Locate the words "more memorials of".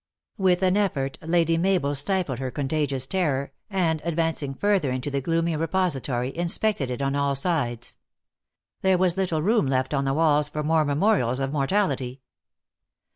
10.63-11.53